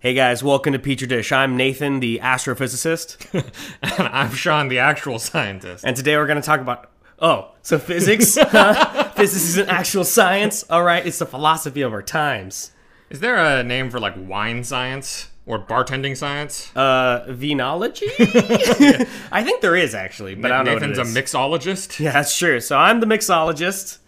[0.00, 1.32] Hey guys, welcome to Petri Dish.
[1.32, 3.16] I'm Nathan, the astrophysicist,
[3.98, 5.84] And I'm Sean, the actual scientist.
[5.84, 6.90] and today we're going to talk about.
[7.18, 8.38] Oh, so physics?
[8.40, 9.10] Huh?
[9.16, 10.64] physics is an actual science?
[10.70, 12.70] All right, it's the philosophy of our times.
[13.10, 16.70] Is there a name for like wine science or bartending science?
[16.76, 18.06] Uh, venology?
[19.32, 20.74] I think there is actually, but I don't know.
[20.74, 21.98] what it Nathan's a mixologist.
[21.98, 22.60] Yeah, that's true.
[22.60, 23.98] So I'm the mixologist.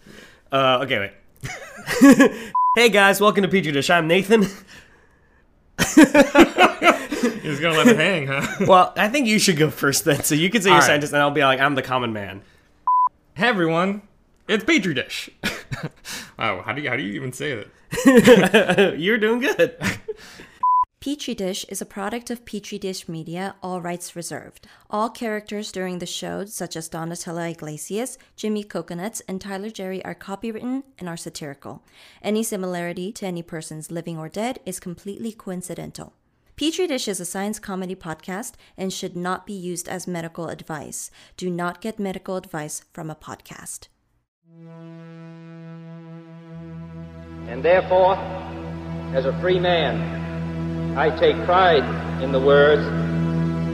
[0.53, 1.11] Uh, okay,
[1.43, 2.33] wait.
[2.77, 3.91] hey guys, welcome to Petri Dish.
[3.91, 4.47] I'm Nathan.
[7.43, 8.47] He's gonna let it hang, huh?
[8.67, 10.23] Well, I think you should go first then.
[10.23, 10.87] So you can say you're All right.
[10.87, 12.43] scientist, and I'll be like, I'm the common man.
[13.35, 14.03] hey everyone,
[14.49, 15.31] it's Petri dish.
[15.45, 15.89] wow,
[16.59, 18.97] oh, how do you how do you even say that?
[18.99, 19.77] You're doing good.
[21.01, 24.67] Petri Dish is a product of Petri Dish Media, all rights reserved.
[24.91, 30.15] All characters during the show, such as Donatella Iglesias, Jimmy Coconuts, and Tyler Jerry, are
[30.15, 31.83] copywritten and are satirical.
[32.21, 36.13] Any similarity to any persons living or dead is completely coincidental.
[36.57, 41.11] Petri Dish is a science comedy podcast and should not be used as medical advice.
[41.39, 43.89] Do not get medical advice from a podcast.
[47.49, 48.17] And therefore,
[49.15, 50.20] as a free man,
[50.97, 51.85] I take pride
[52.23, 52.83] in the words,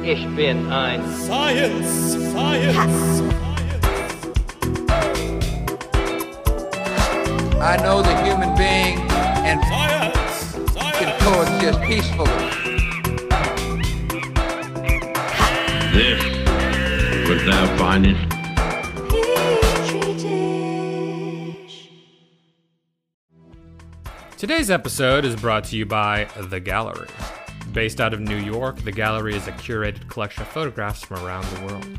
[0.07, 2.15] Ich bin ein Science!
[2.33, 3.23] Science!
[7.61, 8.99] I know the human being
[9.45, 9.87] and Science!
[10.99, 12.31] can coexist peacefully.
[15.93, 16.23] This
[17.29, 18.36] was thou findest
[24.47, 27.09] Today's episode is brought to you by The Galry.
[27.73, 31.45] Based out of New York, The Galry is a curated collection of photographs from around
[31.47, 31.99] the world.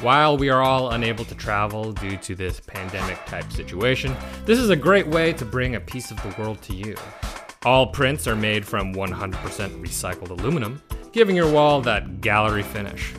[0.00, 4.70] While we are all unable to travel due to this pandemic type situation, this is
[4.70, 6.94] a great way to bring a piece of the world to you.
[7.66, 9.34] All prints are made from 100%
[9.82, 10.80] recycled aluminum,
[11.12, 13.12] giving your wall that Galry finish.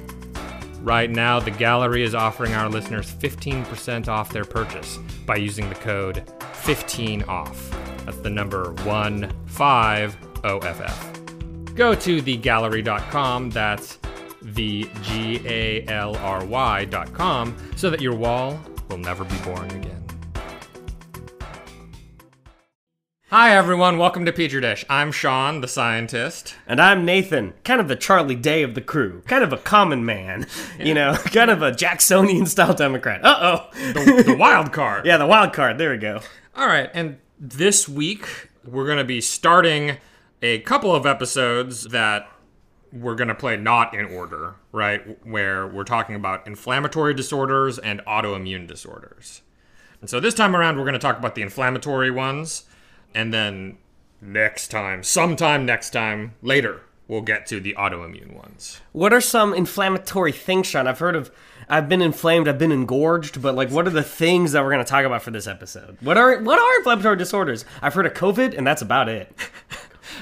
[0.81, 4.97] Right now, the gallery is offering our listeners 15% off their purchase
[5.27, 6.25] by using the code
[6.63, 7.94] 15OFF.
[8.05, 11.75] That's the number 150FF.
[11.75, 13.99] Go to thegalry.com, that's
[14.41, 20.03] the G A L R Y.com, so that your wall will never be boring again.
[23.29, 23.97] Hi, everyone.
[23.97, 24.85] Welcome to Petri Dish.
[24.87, 26.53] I'm Sean, the scientist.
[26.67, 30.05] And I'm Nathan, kind of the Charlie Day of the crew, kind of a common
[30.05, 30.45] man,
[30.79, 33.25] you know, kind of a Jacksonian style Democrat.
[33.25, 33.67] Uh oh.
[33.93, 35.05] the, the wild card.
[35.07, 35.79] Yeah, the wild card.
[35.79, 36.21] There we go.
[36.55, 39.97] All right, and this week we're going to be starting
[40.41, 42.29] a couple of episodes that
[42.91, 45.25] we're going to play not in order, right?
[45.25, 49.41] Where we're talking about inflammatory disorders and autoimmune disorders.
[50.01, 52.63] And so this time around, we're going to talk about the inflammatory ones,
[53.13, 53.77] and then
[54.21, 58.81] next time, sometime next time, later, we'll get to the autoimmune ones.
[58.91, 60.87] What are some inflammatory things, Sean?
[60.87, 61.31] I've heard of,
[61.69, 64.83] I've been inflamed, I've been engorged, but like, what are the things that we're going
[64.85, 65.97] to talk about for this episode?
[66.01, 67.65] What are what are inflammatory disorders?
[67.81, 69.33] I've heard of COVID, and that's about it.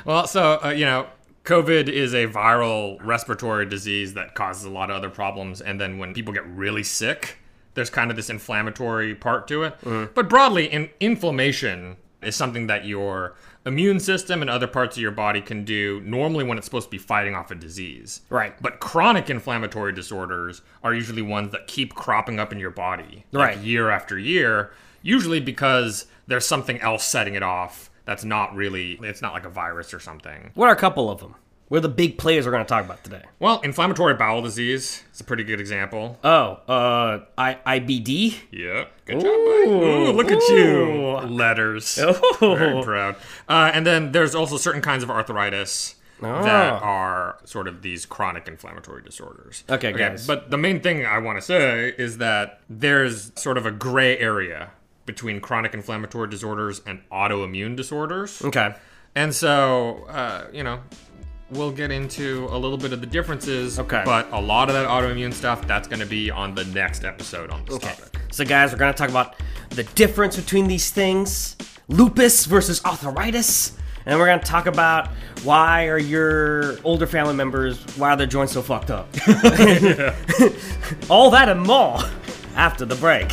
[0.05, 1.07] Well, so uh, you know,
[1.45, 5.97] COVID is a viral respiratory disease that causes a lot of other problems, and then
[5.97, 7.37] when people get really sick,
[7.75, 9.77] there's kind of this inflammatory part to it.
[10.13, 13.35] But broadly, in- inflammation is something that your
[13.65, 16.91] immune system and other parts of your body can do normally when it's supposed to
[16.91, 18.21] be fighting off a disease.
[18.29, 18.53] Right.
[18.61, 23.55] But chronic inflammatory disorders are usually ones that keep cropping up in your body, like
[23.55, 23.57] Right.
[23.59, 29.21] year after year, usually because there's something else setting it off that's not really it's
[29.21, 30.51] not like a virus or something.
[30.55, 31.35] What are a couple of them?
[31.73, 33.23] What are the big players we're going to talk about today?
[33.39, 36.19] Well, inflammatory bowel disease is a pretty good example.
[36.23, 38.35] Oh, uh, I IBD.
[38.51, 39.69] Yeah, good job, buddy.
[39.71, 41.17] Ooh, look at you.
[41.27, 41.97] Letters.
[41.99, 42.55] Oh.
[42.55, 43.15] Very proud.
[43.49, 48.47] Uh, and then there's also certain kinds of arthritis that are sort of these chronic
[48.47, 49.63] inflammatory disorders.
[49.67, 50.27] Okay, guys.
[50.27, 54.15] But the main thing I want to say is that there's sort of a gray
[54.19, 54.69] area
[55.07, 58.43] between chronic inflammatory disorders and autoimmune disorders.
[58.43, 58.75] Okay.
[59.15, 60.81] And so, uh, you know,
[61.51, 63.79] we'll get into a little bit of the differences.
[63.79, 64.01] Okay.
[64.05, 67.49] But a lot of that autoimmune stuff, that's going to be on the next episode
[67.51, 67.89] on this Okay.
[67.89, 68.19] topic.
[68.31, 69.35] So, guys, we're going to talk about
[69.69, 71.55] the difference between these things
[71.87, 73.73] lupus versus arthritis.
[74.05, 75.09] And we're going to talk about
[75.43, 79.07] why are your older family members, why are their joints so fucked up?
[81.09, 81.99] All that and more
[82.55, 83.31] after the break.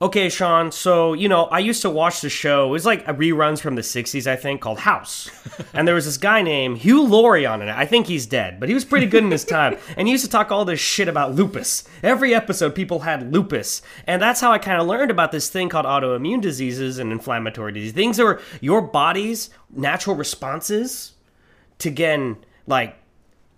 [0.00, 0.70] Okay, Sean.
[0.72, 2.66] So you know, I used to watch the show.
[2.66, 5.30] It was like a reruns from the '60s, I think, called House.
[5.72, 7.70] and there was this guy named Hugh Laurie on it.
[7.70, 9.78] I think he's dead, but he was pretty good in his time.
[9.96, 11.84] And he used to talk all this shit about lupus.
[12.02, 15.70] Every episode, people had lupus, and that's how I kind of learned about this thing
[15.70, 17.92] called autoimmune diseases and inflammatory disease.
[17.92, 21.12] Things are your body's natural responses
[21.78, 22.96] to getting like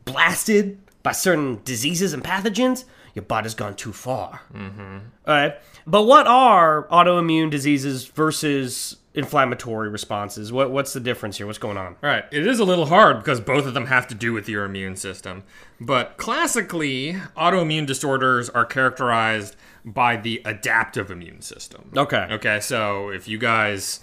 [0.05, 2.85] blasted by certain diseases and pathogens,
[3.19, 4.43] your body's gone too far.
[4.55, 4.99] Mm-hmm.
[5.27, 5.55] All right.
[5.89, 10.53] But what are autoimmune diseases versus inflammatory responses?
[10.53, 11.47] What, what's the difference here?
[11.47, 11.97] What's going on?
[12.01, 12.25] Right.
[12.31, 14.95] It is a little hard because both of them have to do with your immune
[14.95, 15.43] system.
[15.81, 21.91] But classically, autoimmune disorders are characterized by the adaptive immune system.
[21.97, 22.29] Okay.
[22.31, 23.99] Okay, so if you guys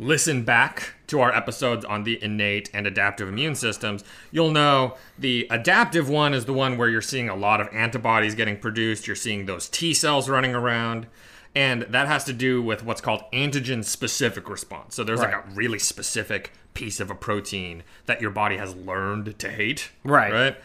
[0.00, 4.02] listen back to our episodes on the innate and adaptive immune systems,
[4.32, 8.34] you'll know the adaptive one is the one where you're seeing a lot of antibodies
[8.34, 11.06] getting produced, you're seeing those T cells running around.
[11.54, 14.94] And that has to do with what's called antigen specific response.
[14.94, 19.36] So there's like a really specific piece of a protein that your body has learned
[19.40, 19.90] to hate.
[20.04, 20.32] Right.
[20.32, 20.56] Right.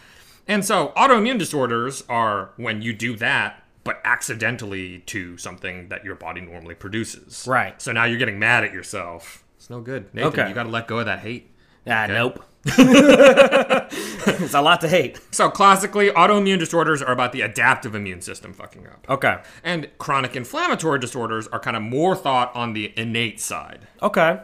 [0.48, 6.16] And so autoimmune disorders are when you do that, but accidentally to something that your
[6.16, 7.46] body normally produces.
[7.48, 7.82] Right.
[7.82, 9.46] So now you're getting mad at yourself.
[9.56, 10.14] It's no good.
[10.14, 10.50] Nathan, Okay.
[10.50, 11.52] you got to let go of that hate.
[11.88, 12.44] Ah, nope.
[12.66, 15.20] it's a lot to hate.
[15.32, 19.06] So classically, autoimmune disorders are about the adaptive immune system fucking up.
[19.08, 19.38] Okay.
[19.64, 23.88] And chronic inflammatory disorders are kind of more thought on the innate side.
[24.02, 24.40] Okay.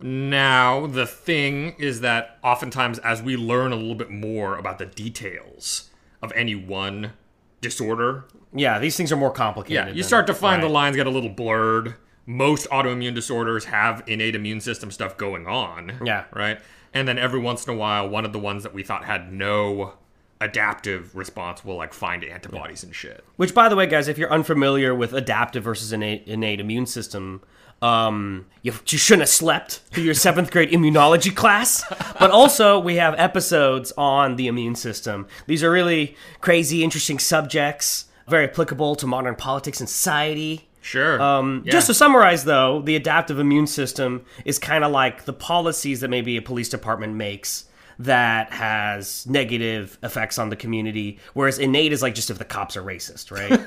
[0.00, 4.86] Now, the thing is that oftentimes, as we learn a little bit more about the
[4.86, 5.90] details
[6.20, 7.12] of any one
[7.60, 9.88] disorder, Yeah, these things are more complicated.
[9.88, 11.94] yeah, you start to find the lines get a little blurred.
[12.26, 16.00] Most autoimmune disorders have innate immune system stuff going on.
[16.04, 16.24] Yeah.
[16.32, 16.60] Right?
[16.94, 19.32] And then every once in a while, one of the ones that we thought had
[19.32, 19.94] no
[20.40, 23.24] adaptive response will like find antibodies and shit.
[23.36, 27.42] Which, by the way, guys, if you're unfamiliar with adaptive versus innate, innate immune system,
[27.80, 31.84] um, you, you shouldn't have slept through your seventh grade immunology class.
[32.18, 35.26] But also, we have episodes on the immune system.
[35.46, 40.68] These are really crazy, interesting subjects, very applicable to modern politics and society.
[40.80, 41.20] Sure.
[41.22, 41.72] Um, Yeah.
[41.72, 46.08] Just to summarize, though, the adaptive immune system is kind of like the policies that
[46.08, 47.66] maybe a police department makes
[47.98, 52.76] that has negative effects on the community, whereas innate is like just if the cops
[52.76, 53.60] are racist, right?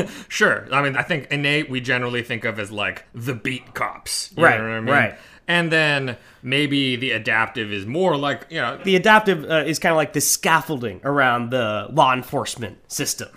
[0.28, 0.66] Sure.
[0.72, 4.30] I mean, I think innate we generally think of as like the beat cops.
[4.36, 4.94] You Right, know what I mean?
[4.94, 5.18] right.
[5.48, 9.92] And then maybe the adaptive is more like, you know, the adaptive uh, is kind
[9.92, 13.30] of like the scaffolding around the law enforcement system.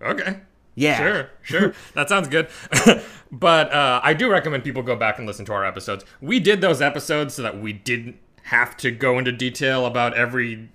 [0.00, 0.38] okay.
[0.74, 0.96] Yeah.
[0.96, 1.74] Sure, sure.
[1.94, 2.48] that sounds good.
[3.32, 6.04] but uh, I do recommend people go back and listen to our episodes.
[6.22, 10.70] We did those episodes so that we didn't have to go into detail about every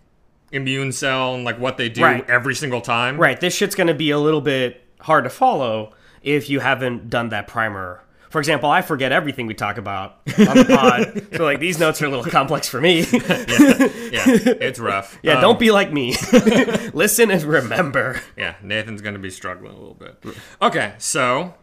[0.51, 2.29] immune cell and like what they do Right.
[2.29, 3.17] every single time.
[3.17, 7.09] Right, this shit's going to be a little bit hard to follow if you haven't
[7.09, 8.03] done that primer.
[8.29, 12.01] For example, I forget everything we talk about on the pod, so like these notes
[12.01, 13.05] are a little complex for me.
[14.07, 15.17] Yeah, yeah, it's rough.
[15.21, 16.15] yeah, Um, don't be like me.
[16.93, 18.21] Listen and remember.
[18.37, 20.23] Yeah, Nathan's going to be struggling a little bit.
[20.61, 21.53] Okay, so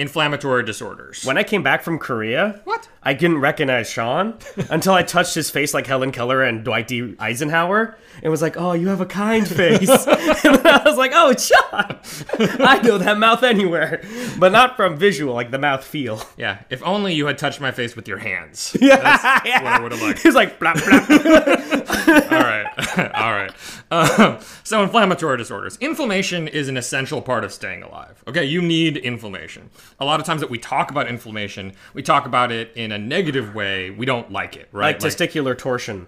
[0.00, 1.24] inflammatory disorders.
[1.24, 2.88] When I came back from Korea, What?
[3.02, 4.34] I didn't recognize Sean
[4.70, 7.14] until I touched his face like Helen Keller and Dwight D.
[7.18, 9.88] Eisenhower, and was like, "Oh, you have a kind face."
[10.44, 11.98] and I was like, "Oh, it's Sean!
[12.60, 14.02] I know that mouth anywhere,
[14.38, 17.70] but not from visual, like the mouth feel." Yeah, if only you had touched my
[17.70, 18.76] face with your hands.
[18.80, 20.20] Yeah, That's what I would have liked.
[20.22, 23.52] He was like, "Blap blap." All right, all right.
[23.92, 25.76] Um, so, inflammatory disorders.
[25.80, 28.22] Inflammation is an essential part of staying alive.
[28.28, 29.70] Okay, you need inflammation.
[29.98, 32.98] A lot of times that we talk about inflammation, we talk about it in a
[32.98, 33.90] negative way.
[33.90, 35.00] We don't like it, right?
[35.02, 36.06] like testicular torsion.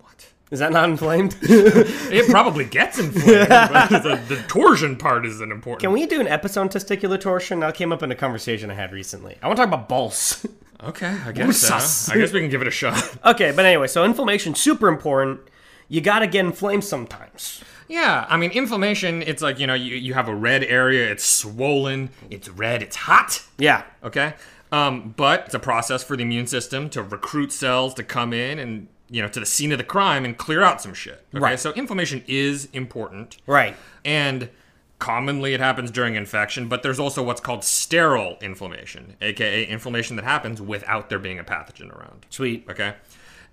[0.00, 0.28] what?
[0.50, 1.36] Is that not inflamed?
[1.42, 5.80] It probably gets inflamed, but the, the torsion part is an important.
[5.80, 7.60] Can we do an episode on testicular torsion?
[7.60, 9.36] That came up in a conversation I had recently.
[9.42, 10.46] I want to talk about balls.
[10.84, 12.12] Okay, I guess uh, so.
[12.12, 13.02] I guess we can give it a shot.
[13.24, 15.40] okay, but anyway, so inflammation super important.
[15.88, 17.62] You gotta get inflamed sometimes.
[17.88, 21.24] Yeah, I mean, inflammation, it's like, you know, you, you have a red area, it's
[21.24, 23.84] swollen, it's red, it's hot, Yeah.
[24.02, 24.34] okay?
[24.72, 28.58] Um, but it's a process for the immune system to recruit cells to come in
[28.58, 31.24] and, you know, to the scene of the crime and clear out some shit.
[31.32, 31.40] Okay?
[31.40, 31.60] Right.
[31.60, 33.36] So inflammation is important.
[33.46, 33.76] Right.
[34.04, 34.48] And
[34.98, 40.24] commonly it happens during infection, but there's also what's called sterile inflammation, aka inflammation that
[40.24, 42.26] happens without there being a pathogen around.
[42.30, 42.66] Sweet.
[42.68, 42.94] Okay.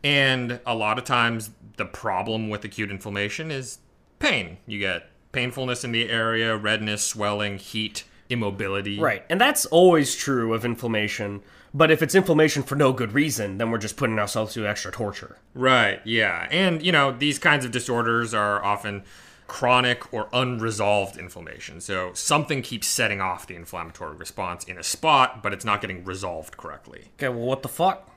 [0.04, 3.80] And a lot of times, the problem with acute inflammation is
[4.20, 4.58] pain.
[4.68, 9.00] You get painfulness in the area, redness, swelling, heat, immobility.
[9.00, 9.24] Right.
[9.30, 11.42] And that's always true of inflammation.
[11.74, 14.92] But if it's inflammation for no good reason, then we're just putting ourselves through extra
[14.92, 15.38] torture.
[15.56, 16.48] Right, yeah.
[16.52, 19.04] And, you know, these kinds of disorders are often
[19.48, 21.82] chronic or unresolved inflammation.
[21.82, 26.04] So something keeps setting off the inflammatory response in a spot, but it's not getting
[26.06, 27.06] resolved correctly.
[27.18, 28.10] Okay, well, what the fuck?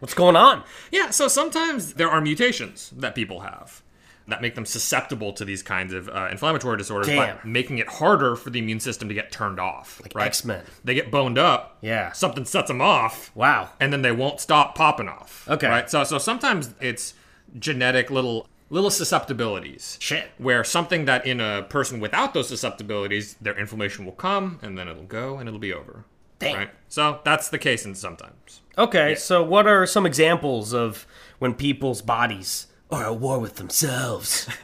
[0.00, 0.64] What's going on?
[0.90, 3.82] Yeah, so sometimes there are mutations that people have
[4.28, 8.36] that make them susceptible to these kinds of uh, inflammatory disorders by making it harder
[8.36, 10.00] for the immune system to get turned off.
[10.02, 10.64] Like X-Men.
[10.84, 11.78] They get boned up.
[11.80, 12.12] Yeah.
[12.12, 13.34] Something sets them off.
[13.34, 13.70] Wow.
[13.80, 15.48] And then they won't stop popping off.
[15.48, 15.68] Okay.
[15.68, 15.90] Right.
[15.90, 17.14] So so sometimes it's
[17.58, 19.96] genetic little little susceptibilities.
[19.98, 20.28] Shit.
[20.36, 24.88] Where something that in a person without those susceptibilities, their inflammation will come and then
[24.88, 26.04] it'll go and it'll be over.
[26.40, 26.70] Right.
[26.88, 28.60] So that's the case in sometimes.
[28.76, 31.06] Okay, so what are some examples of
[31.40, 34.48] when people's bodies are at war with themselves?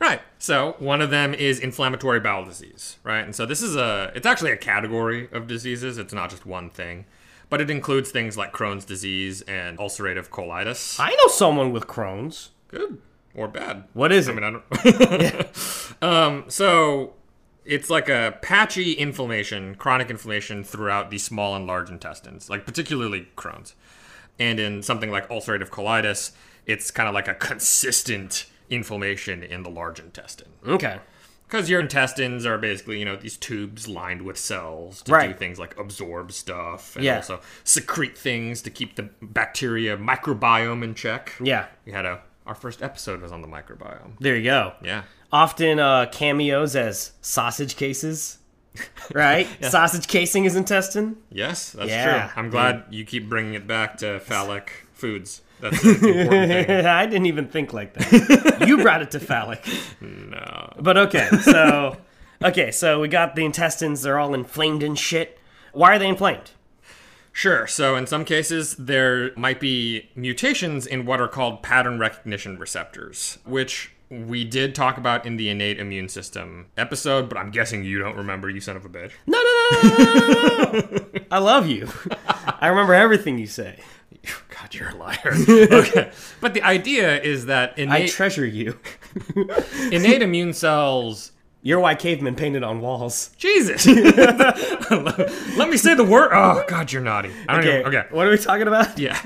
[0.00, 0.20] Right.
[0.38, 3.20] So one of them is inflammatory bowel disease, right?
[3.24, 5.98] And so this is a it's actually a category of diseases.
[5.98, 7.06] It's not just one thing.
[7.48, 10.98] But it includes things like Crohn's disease and ulcerative colitis.
[10.98, 12.50] I know someone with Crohn's.
[12.68, 12.98] Good
[13.34, 13.84] or bad.
[13.92, 14.36] What is I it?
[14.36, 17.14] I mean, I don't Um so
[17.64, 23.28] it's like a patchy inflammation, chronic inflammation throughout the small and large intestines, like particularly
[23.36, 23.74] Crohn's.
[24.38, 26.32] And in something like ulcerative colitis,
[26.66, 30.48] it's kind of like a consistent inflammation in the large intestine.
[30.66, 30.98] Okay.
[31.46, 35.58] Because your intestines are basically, you know, these tubes lined with cells to do things
[35.58, 37.16] like absorb stuff and Yeah.
[37.16, 41.32] also secrete things to keep the bacteria microbiome in check.
[41.40, 44.12] Yeah, We had a our first episode was on the microbiome.
[44.20, 44.72] there you go.
[44.82, 45.02] Yeah.
[45.32, 48.38] Often uh, cameos as sausage cases,
[49.14, 49.46] right?
[49.62, 51.16] Sausage casing is intestine.
[51.30, 52.28] Yes, that's Yeah.
[52.28, 52.32] true.
[52.42, 55.40] I'm glad you keep bringing it back to phallic foods.
[55.60, 56.86] That's an important thing.
[56.86, 58.64] I didn't even think like that.
[58.68, 59.64] you brought it to phallic.
[60.00, 60.72] No.
[60.80, 61.96] But okay, so
[62.42, 64.02] okay, so we got the intestines.
[64.02, 65.38] They're all inflamed and shit.
[65.72, 66.50] Why are they inflamed?
[67.34, 67.66] Sure.
[67.66, 73.38] So in some cases, there might be mutations in what are called pattern recognition receptors,
[73.44, 77.98] which we did talk about in the innate immune system episode, but I'm guessing you
[77.98, 79.10] don't remember, you son of a bitch.
[79.26, 81.20] No, no, no, no, no, no.
[81.32, 81.88] I love you.
[82.60, 83.80] I remember everything you say.
[84.48, 85.34] God, you're a liar.
[85.48, 86.12] okay.
[86.40, 88.04] But the idea is that innate.
[88.04, 88.78] I treasure you.
[89.90, 91.32] innate immune cells.
[91.66, 93.30] You're why cavemen painted on walls.
[93.38, 93.86] Jesus.
[93.86, 96.28] Let me say the word.
[96.32, 97.30] Oh, God, you're naughty.
[97.48, 97.94] I don't Okay, even.
[97.94, 98.06] Okay.
[98.14, 98.98] What are we talking about?
[98.98, 99.20] Yeah.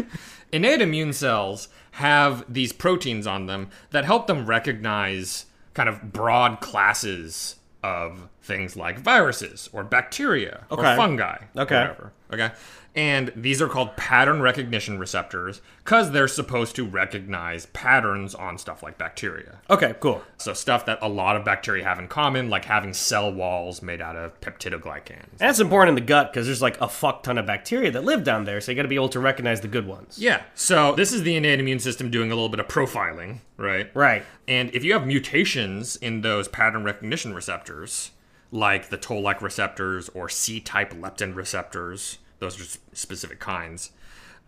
[0.53, 6.61] Innate immune cells have these proteins on them that help them recognize kind of broad
[6.61, 10.97] classes of things like viruses or bacteria or Okay.
[10.97, 11.37] fungi.
[11.55, 11.77] or Okay.
[11.81, 12.13] Whatever.
[12.33, 12.51] Okay.
[12.97, 18.83] And these are called pattern recognition receptors because they're supposed to recognize patterns on stuff
[18.83, 19.59] like bacteria.
[19.71, 20.23] Okay, cool.
[20.37, 24.01] So, stuff that a lot of bacteria have in common, like having cell walls made
[24.01, 25.11] out of peptidoglycans.
[25.33, 28.03] And that's important in the gut because there's like a fuck ton of bacteria that
[28.05, 30.19] live down there, so you got to be able to recognize the good ones.
[30.19, 30.43] Yeah.
[30.55, 33.91] So, this is the innate immune system doing a little bit of profiling, right?
[33.95, 34.25] Right.
[34.49, 38.11] And if you have mutations in those pattern recognition receptors,
[38.51, 43.91] like the toll-like receptors or C-type lectin receptors, those are specific kinds,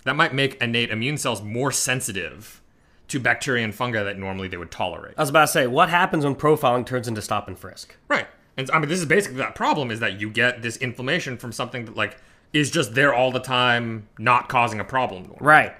[0.05, 2.63] that might make innate immune cells more sensitive
[3.09, 5.15] to bacteria and fungi that normally they would tolerate.
[5.19, 7.97] I was about to say, what happens when profiling turns into stop and frisk?
[8.09, 8.27] Right.
[8.57, 11.53] And I mean, this is basically that problem is that you get this inflammation from
[11.53, 12.17] something that like
[12.53, 15.25] is just there all the time, not causing a problem.
[15.25, 15.39] normally.
[15.41, 15.75] Right.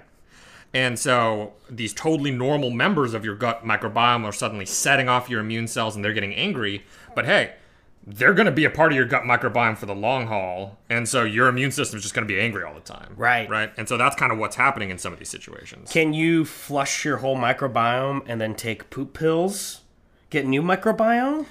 [0.73, 5.41] And so these totally normal members of your gut microbiome are suddenly setting off your
[5.41, 6.85] immune cells and they're getting angry.
[7.13, 7.53] But hey,
[8.05, 10.77] they're going to be a part of your gut microbiome for the long haul.
[10.89, 13.13] And so your immune system is just going to be angry all the time.
[13.15, 13.47] Right.
[13.49, 13.71] Right.
[13.77, 15.91] And so that's kind of what's happening in some of these situations.
[15.91, 19.81] Can you flush your whole microbiome and then take poop pills?
[20.29, 21.45] Get new microbiome?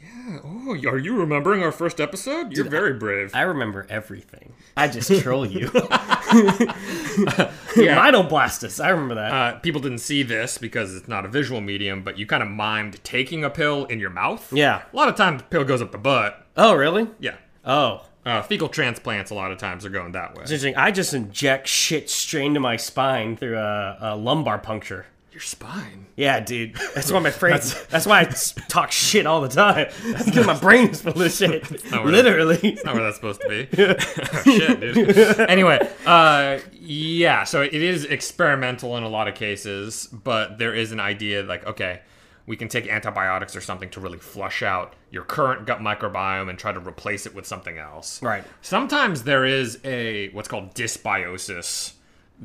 [0.00, 0.38] Yeah.
[0.44, 2.52] Oh, are you remembering our first episode?
[2.52, 3.34] You're very brave.
[3.34, 4.52] I remember everything.
[4.76, 5.70] I just troll you.
[7.76, 7.98] Yeah.
[7.98, 8.82] Mytoblastus.
[8.82, 9.32] I remember that.
[9.32, 12.48] Uh, people didn't see this because it's not a visual medium, but you kind of
[12.48, 14.52] mimed taking a pill in your mouth.
[14.52, 14.82] Yeah.
[14.92, 16.46] A lot of times the pill goes up the butt.
[16.56, 17.08] oh, really?
[17.18, 17.34] Yeah.
[17.64, 18.06] Oh.
[18.24, 20.42] Uh, fecal transplants a lot of times are going that way.
[20.42, 20.76] It's interesting.
[20.76, 25.06] I just inject shit straight into my spine through a, a lumbar puncture.
[25.34, 26.06] Your spine.
[26.14, 26.76] Yeah, dude.
[26.94, 27.58] That's why my brain.
[27.90, 28.24] that's why I
[28.68, 29.88] talk shit all the time.
[30.04, 31.68] That's Because my brain is full of shit.
[31.90, 32.78] Literally.
[32.84, 33.68] Not where that's supposed to be.
[33.82, 35.40] oh, shit, dude.
[35.50, 40.92] Anyway, uh, yeah, so it is experimental in a lot of cases, but there is
[40.92, 42.02] an idea like, okay,
[42.46, 46.60] we can take antibiotics or something to really flush out your current gut microbiome and
[46.60, 48.22] try to replace it with something else.
[48.22, 48.44] Right.
[48.62, 51.93] Sometimes there is a what's called dysbiosis,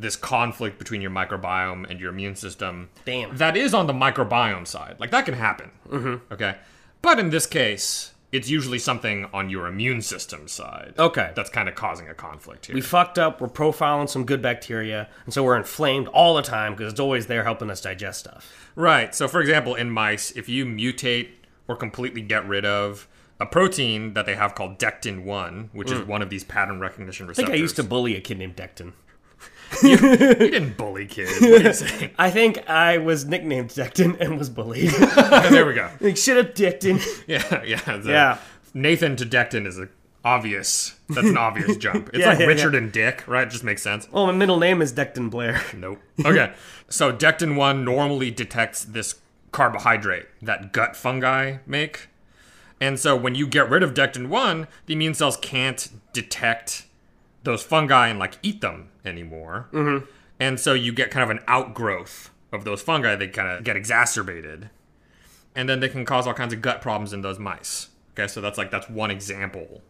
[0.02, 2.90] this conflict between your microbiome and your immune system.
[3.06, 3.36] Damn.
[3.38, 4.96] That is on the microbiome side.
[5.00, 5.72] Like that can happen.
[5.90, 6.34] Mm-hmm.
[6.34, 6.56] Okay.
[7.02, 10.94] But in this case, it's usually something on your immune system side.
[10.98, 11.32] Okay.
[11.36, 12.76] That's kind of causing a conflict here.
[12.76, 13.42] We fucked up.
[13.42, 17.28] We're profiling some good bacteria, and so we're inflamed all the time because it's always
[17.28, 18.72] there helping us digest stuff.
[18.76, 19.16] Right.
[19.16, 21.30] So, for example, in mice, if you mutate
[21.68, 23.08] or completely get rid of
[23.40, 27.26] a protein that they have called dectin 1, which is one of these pattern recognition
[27.26, 27.48] I receptors.
[27.50, 28.94] think I used to bully a kid named Decton.
[29.84, 31.40] You didn't bully kids.
[31.42, 32.12] What are you saying?
[32.18, 34.90] I think I was nicknamed Decton and was bullied.
[35.50, 35.90] there we go.
[36.00, 37.00] like, shut up, Decton.
[37.28, 37.98] Yeah, yeah.
[37.98, 38.38] the- Yeah.
[38.74, 39.90] Nathan to Dectin is a
[40.26, 40.96] obvious.
[41.10, 42.10] That's an obvious jump.
[42.10, 43.48] It's Yeah, like yeah, Richard and Dick, right?
[43.48, 44.08] It just makes sense.
[44.14, 45.62] Oh, my middle name is Decton Blair.
[45.76, 46.00] Nope.
[46.26, 46.54] Okay.
[46.90, 49.16] so Dectin 1 normally detects this
[49.52, 52.10] carbohydrate that gut fungi make.
[52.82, 56.86] And so when you get rid of Dectin 1, the immune cells can't detect
[57.44, 59.68] those fungi and like eat them anymore.
[59.72, 60.06] Mm-hmm.
[60.40, 63.16] And so you get kind of an outgrowth of those fungi.
[63.16, 64.70] They kind of get exacerbated.
[65.56, 67.90] And then they can cause all kinds of gut problems in those mice.
[68.14, 69.82] Okay, so that's like that's one example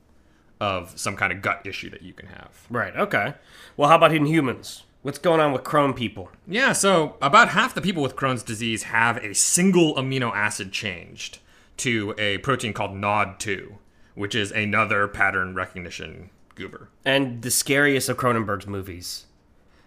[0.59, 2.65] of some kind of gut issue that you can have.
[2.69, 3.33] Right, okay.
[3.77, 4.83] Well, how about in humans?
[5.01, 6.29] What's going on with Crohn people?
[6.45, 11.39] Yeah, so about half the people with Crohn's disease have a single amino acid changed
[11.77, 13.75] to a protein called NOD2,
[14.15, 16.29] which is another pattern recognition
[16.59, 16.89] goober.
[17.03, 19.25] And the scariest of Cronenberg's movies.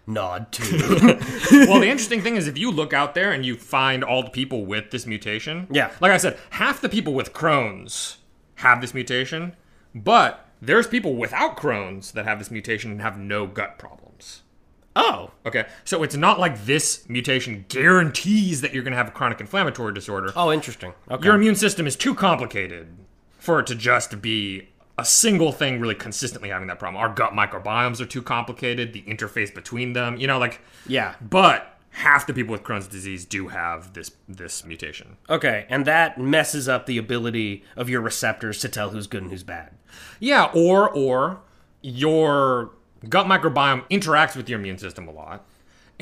[0.07, 0.63] Nod to.
[1.69, 4.31] well, the interesting thing is if you look out there and you find all the
[4.31, 5.93] people with this mutation, Yeah.
[6.01, 8.19] like I said, half the people with Crohn's
[8.57, 9.55] have this mutation,
[9.95, 14.43] but there's people without Crohn's that have this mutation and have no gut problems.
[14.97, 19.13] oh, Okay, so it's not like this mutation guarantees that you're going to have a
[19.13, 20.33] chronic inflammatory disorder.
[20.35, 20.95] oh, interesting.
[21.11, 21.25] Okay.
[21.25, 22.89] Your immune system is too complicated
[23.39, 24.69] for it to just be
[24.99, 27.03] a single thing really consistently having that problem.
[27.03, 31.15] Our gut microbiomes are too complicated, the interface between them, you know, like yeah.
[31.21, 35.17] but half the people with Crohn's disease do have this this mutation.
[35.29, 39.31] Okay, and that messes up the ability of your receptors to tell who's good and
[39.31, 39.73] who's bad.
[40.21, 41.41] Yeah, or or
[41.81, 42.71] your
[43.09, 45.45] gut microbiome interacts with your immune system a lot.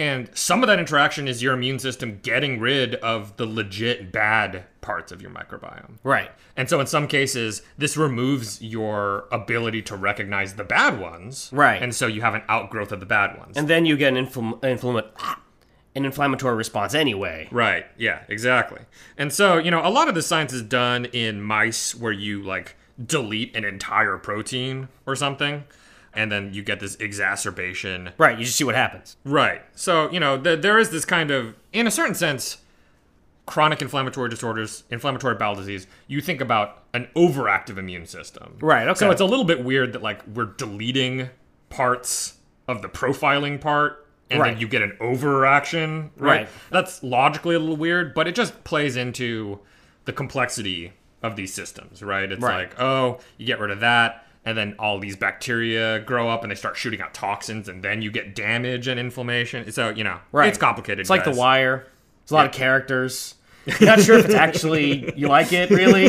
[0.01, 4.65] And some of that interaction is your immune system getting rid of the legit bad
[4.81, 5.99] parts of your microbiome.
[6.03, 6.31] Right.
[6.57, 11.51] And so in some cases, this removes your ability to recognize the bad ones.
[11.53, 11.83] Right.
[11.83, 13.59] And so you have an outgrowth of the bad ones.
[13.59, 15.11] And then you get an infl- inflama-
[15.95, 17.49] an inflammatory response anyway.
[17.51, 17.85] Right.
[17.99, 18.81] Yeah, exactly.
[19.19, 22.43] And so, you know, a lot of the science is done in mice where you
[22.43, 25.65] like delete an entire protein or something.
[26.13, 28.11] And then you get this exacerbation.
[28.19, 29.17] Right, you just see what happens.
[29.25, 29.63] Right.
[29.75, 32.59] So, you know, th- there is this kind of, in a certain sense,
[33.47, 38.57] chronic inflammatory disorders, inflammatory bowel disease, you think about an overactive immune system.
[38.61, 38.99] Right, okay.
[38.99, 41.31] So it's a little bit weird that, like, we're deleting
[41.69, 44.07] parts of the profiling part.
[44.33, 44.53] And Right.
[44.53, 46.43] then you get an overaction, right?
[46.43, 46.49] Right.
[46.71, 49.59] That's logically a little weird, but it just plays into
[50.05, 52.31] the complexity of these systems, right?
[52.31, 52.69] It's Right.
[52.69, 56.51] like, oh, you get rid of that, and then all these bacteria grow up and
[56.51, 59.71] they start shooting out toxins, and then you get damage and inflammation.
[59.73, 60.49] So, you know, Right.
[60.49, 61.01] it's complicated.
[61.01, 61.31] It's like The.
[61.33, 61.87] Wire.
[62.23, 63.35] it's a lot of characters.
[63.67, 66.07] You're not sure if it's actually you like it really.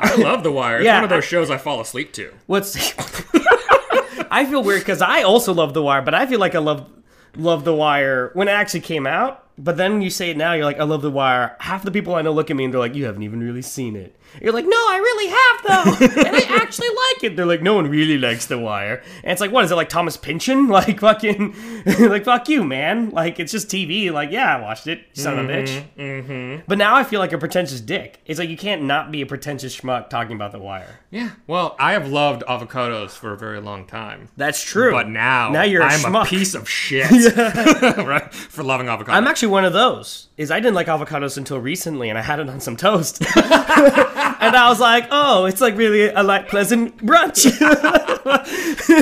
[0.00, 0.76] I love The Wire.
[0.78, 2.32] It's Yeah, one of those shows I fall asleep to.
[2.46, 2.76] What's
[4.30, 6.88] I feel weird because I also love The Wire, but I feel like I love
[7.36, 9.44] love The Wire when it actually came out.
[9.58, 11.56] But then you say it now, you're like, I love The Wire.
[11.60, 13.62] Half the people I know look at me and they're like, You haven't even really
[13.62, 14.14] seen it.
[14.40, 17.36] You're like, No, I really have though, and I actually like it.
[17.36, 19.88] They're like, No one really likes The Wire, and it's like, what is it like
[19.88, 20.68] Thomas Pynchon?
[20.78, 21.56] Like fucking,
[22.08, 23.10] like fuck you, man.
[23.10, 24.12] Like it's just TV.
[24.12, 25.82] Like yeah, I watched it, son of a bitch.
[25.96, 26.62] Mm-hmm.
[26.68, 28.20] But now I feel like a pretentious dick.
[28.26, 31.00] It's like you can't not be a pretentious schmuck talking about The Wire.
[31.10, 31.30] Yeah.
[31.46, 34.28] Well, I have loved avocados for a very long time.
[34.36, 34.92] That's true.
[34.92, 36.26] But now, now you're a I'm schmuck.
[36.26, 38.32] a piece of shit, right?
[38.32, 39.14] For loving avocados.
[39.14, 40.28] I'm actually one of those.
[40.36, 44.56] Is I didn't like avocados until recently, and I had it on some toast, and
[44.56, 47.46] I was like, "Oh, it's like really a like pleasant brunch."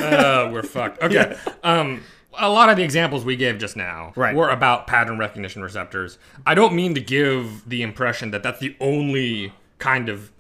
[0.03, 1.03] uh, we're fucked.
[1.03, 1.37] Okay.
[1.63, 2.03] Um,
[2.39, 4.35] a lot of the examples we gave just now Right.
[4.35, 6.19] were about pattern recognition receptors.
[6.47, 10.31] I don't mean to give the impression that that's the only kind of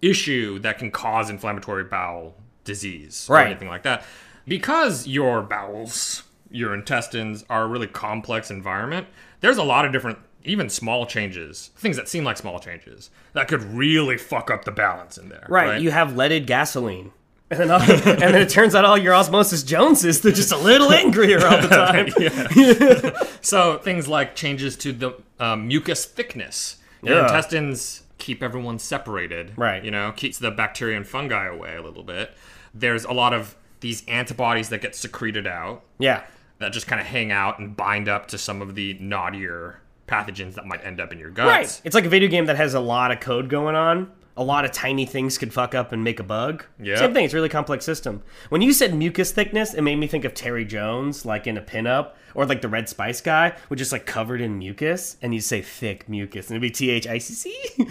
[0.00, 3.46] issue that can cause inflammatory bowel disease or Right.
[3.48, 4.04] anything like that.
[4.46, 9.08] Because your bowels, your intestines are a really complex environment,
[9.40, 13.46] there's a lot of different even small changes, things that seem like small changes, that
[13.48, 15.46] could really fuck up the balance in there.
[15.50, 17.12] right, You have leaded gasoline,
[17.50, 20.56] and then, all- and then it turns out all your osmosis Joneses they're just a
[20.56, 23.26] little angrier all the time.
[23.42, 26.76] So things like changes to the um, mucus thickness.
[27.02, 27.22] Your Yeah.
[27.22, 29.52] intestines keep everyone separated.
[29.56, 29.82] Right.
[29.82, 32.32] You know, keeps the bacteria and fungi away a little bit.
[32.74, 36.22] There's a lot of these antibodies that get secreted out Yeah,
[36.60, 40.54] that just kind of hang out and bind up to some of the naughtier pathogens
[40.54, 41.48] that might end up in your guts.
[41.48, 41.80] right.
[41.84, 44.10] It's like a video game that has a lot of code going on.
[44.40, 46.64] A lot of tiny things could fuck up and make a bug.
[46.82, 46.96] Yeah.
[46.96, 47.26] Same thing.
[47.26, 48.22] It's a really complex system.
[48.48, 51.60] When you said mucus thickness, it made me think of Terry Jones, like in a
[51.60, 55.40] pinup, or like the Red Spice guy, which is like covered in mucus, and you
[55.40, 57.50] say thick mucus, and it'd be T H I C C.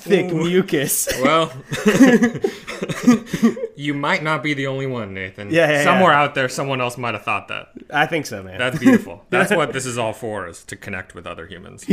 [0.00, 1.08] Thick mucus.
[1.22, 1.52] Well,
[3.76, 5.50] you might not be the only one, Nathan.
[5.50, 6.22] Yeah, yeah, Somewhere yeah.
[6.22, 7.68] out there, someone else might have thought that.
[7.92, 8.58] I think so, man.
[8.58, 9.24] That's beautiful.
[9.30, 11.84] That's what this is all for, is to connect with other humans.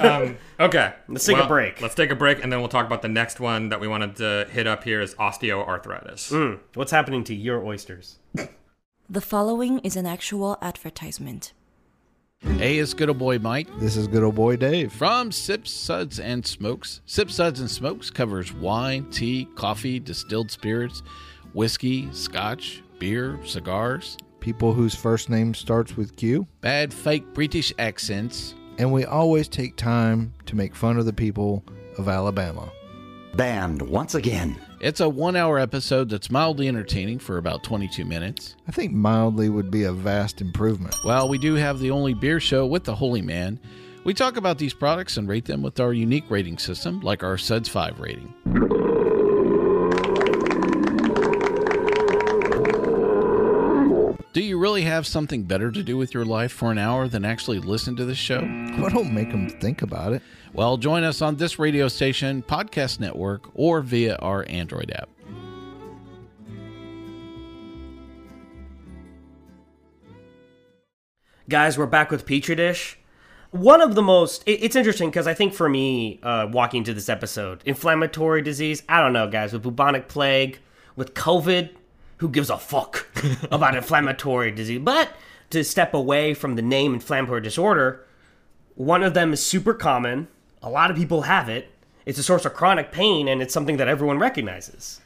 [0.00, 0.94] um, okay.
[1.08, 1.80] Let's take a Well, break.
[1.80, 4.16] Let's take a break, and then we'll talk about the next one that we wanted
[4.16, 6.28] to hit up here is osteoarthritis.
[6.30, 6.60] Hmm.
[6.74, 8.18] What's happening to your oysters?
[9.08, 11.52] The following is an actual advertisement.
[12.58, 14.92] Hey, it's good old boy Mike This is good old boy Dave.
[14.92, 17.00] from Sips, Suds, and Smokes.
[17.06, 21.02] Sips, Suds, and Smokes covers wine, tea, coffee, distilled spirits,
[21.54, 26.46] whiskey, scotch, beer, cigars, People whose first name starts with Q.
[26.60, 28.54] bad fake British accents.
[28.78, 31.64] And we always take time to make fun of the people
[31.98, 32.70] of Alabama.
[33.34, 34.56] Banned once again.
[34.80, 38.54] It's a one hour episode that's mildly entertaining for about 22 minutes.
[38.68, 40.96] I think mildly would be a vast improvement.
[41.02, 43.58] While we do have the only beer show with the Holy Man,
[44.04, 47.38] we talk about these products and rate them with our unique rating system, like our
[47.38, 48.83] Suds 5 rating.
[54.64, 57.94] Really have something better to do with your life for an hour than actually listen
[57.96, 58.40] to this show?
[58.78, 60.22] Well, don't make them think about it.
[60.54, 65.10] Well, join us on this radio station, podcast network, or via our Android app.
[71.48, 72.98] Guys, we're back with Petri Dish.
[73.50, 76.94] One of the most, it- it's interesting because I think for me, uh, walking to
[76.94, 80.58] this episode, inflammatory disease, I don't know, guys, with bubonic plague,
[80.96, 81.70] with COVID,
[82.18, 83.06] who gives a fuck
[83.50, 84.80] about inflammatory disease?
[84.82, 85.10] But
[85.50, 88.04] to step away from the name inflammatory disorder,
[88.74, 90.28] one of them is super common.
[90.62, 91.70] A lot of people have it.
[92.06, 95.00] It's a source of chronic pain, and it's something that everyone recognizes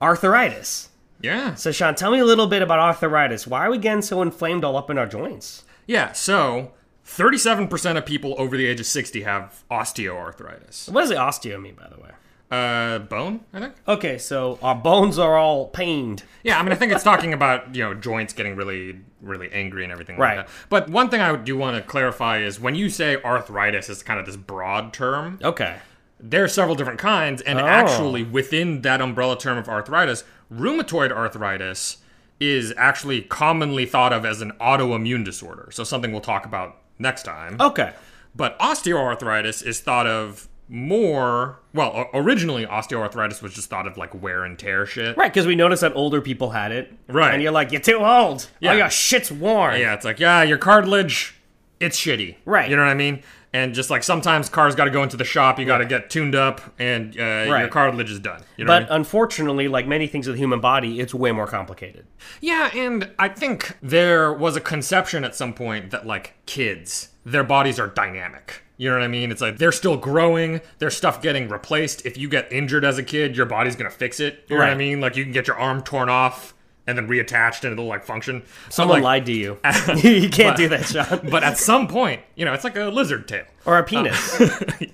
[0.00, 0.90] arthritis.
[1.20, 1.54] Yeah.
[1.54, 3.46] So, Sean, tell me a little bit about arthritis.
[3.46, 5.64] Why are we getting so inflamed all up in our joints?
[5.86, 6.72] Yeah, so
[7.06, 10.90] 37% of people over the age of 60 have osteoarthritis.
[10.90, 12.10] What does the osteo mean, by the way?
[12.50, 13.74] Uh, bone, I think?
[13.86, 16.22] Okay, so our bones are all pained.
[16.42, 19.82] Yeah, I mean, I think it's talking about, you know, joints getting really, really angry
[19.84, 20.38] and everything Right.
[20.38, 20.54] like that.
[20.70, 24.18] But one thing I do want to clarify is when you say arthritis, is kind
[24.18, 25.38] of this broad term.
[25.44, 25.76] Okay.
[26.18, 27.66] There are several different kinds, and Oh.
[27.66, 31.98] actually, within that umbrella term of arthritis, rheumatoid arthritis
[32.40, 35.68] is actually commonly thought of as an autoimmune disorder.
[35.70, 37.56] So, something we'll talk about next time.
[37.60, 37.92] Okay.
[38.34, 41.58] But osteoarthritis is thought of more.
[41.74, 45.16] Well, originally, osteoarthritis was just thought of like wear and tear shit.
[45.16, 46.92] Right, because we noticed that older people had it.
[47.08, 47.32] Right.
[47.32, 48.48] And you're like, you're too old.
[48.60, 48.72] Yeah.
[48.72, 49.80] Oh, your shit's worn.
[49.80, 51.34] Yeah, it's like, yeah, your cartilage,
[51.80, 52.36] it's shitty.
[52.44, 52.68] Right.
[52.68, 53.22] You know what I mean?
[53.50, 56.10] And just like sometimes cars got to go into the shop, you got to get
[56.10, 58.42] tuned up, and uh, your cartilage is done.
[58.58, 58.88] You know But I mean?
[58.90, 62.04] unfortunately, like many things of the human body, it's way more complicated.
[62.42, 67.42] Yeah, and I think there was a conception at some point that like kids, their
[67.42, 68.64] bodies are dynamic.
[68.78, 69.30] You know what I mean?
[69.32, 72.06] It's like they're still growing, there's stuff getting replaced.
[72.06, 74.44] If you get injured as a kid, your body's gonna fix it.
[74.48, 75.00] You know what I mean?
[75.00, 76.54] Like you can get your arm torn off
[76.86, 78.44] and then reattached and it'll like function.
[78.70, 79.58] Someone like, lied to you.
[79.96, 81.20] you can't but- do that, Sean.
[81.30, 83.44] But at some point, you know, it's like a lizard tail.
[83.66, 84.40] Or a penis.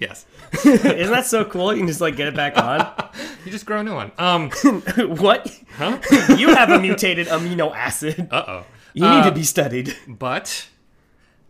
[0.00, 0.26] yes.
[0.64, 1.72] Isn't that so cool?
[1.72, 3.10] You can just like get it back on.
[3.44, 4.10] You just grow a new one.
[4.18, 4.50] Um
[5.18, 5.60] what?
[5.76, 5.98] Huh?
[6.36, 8.28] you have a mutated amino acid.
[8.32, 8.64] uh oh.
[8.94, 9.94] You need to be studied.
[10.08, 10.68] But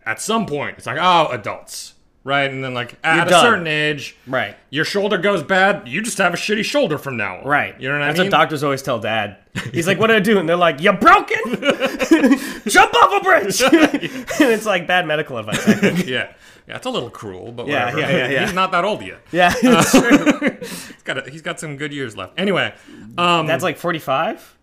[0.05, 1.94] at some point, it's like, oh, adults.
[2.25, 2.49] Right?
[2.49, 3.41] And then like at a done.
[3.45, 4.57] certain age, Right.
[4.71, 7.45] your shoulder goes bad, you just have a shitty shoulder from now on.
[7.45, 7.79] Right.
[7.79, 8.29] You know what That's I mean?
[8.31, 9.37] That's what doctors always tell dad.
[9.71, 10.39] He's like, what did I do?
[10.39, 11.37] And they're like, you're broken?
[12.67, 13.61] Jump off a bridge.
[13.61, 16.07] and it's like bad medical advice, I think.
[16.07, 16.33] yeah.
[16.67, 18.11] Yeah, it's a little cruel, but Yeah, whatever.
[18.11, 18.45] yeah, yeah, yeah.
[18.47, 19.19] He's not that old yet.
[19.31, 20.57] Yeah, it's true.
[20.61, 22.39] He's got a, he's got some good years left.
[22.39, 22.73] Anyway,
[23.19, 24.57] um That's like 45?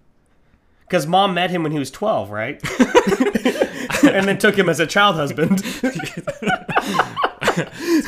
[0.80, 2.60] Because mom met him when he was 12, right?
[4.02, 5.62] and then took him as a child husband.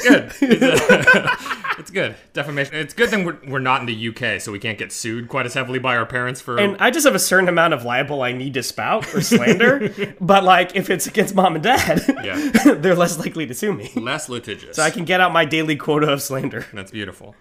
[0.39, 0.51] it's good.
[0.51, 1.39] It's,
[1.79, 2.15] it's good.
[2.33, 2.75] Defamation.
[2.77, 5.47] It's good thing we're, we're not in the UK, so we can't get sued quite
[5.47, 8.23] as heavily by our parents for And I just have a certain amount of libel
[8.23, 9.93] I need to spout or slander.
[10.21, 12.75] but like, if it's against mom and dad, Yeah.
[12.75, 13.91] they're less likely to sue me.
[13.97, 14.77] less litigious.
[14.77, 16.67] So I can get out my daily quota of slander.
[16.73, 17.35] That's beautiful.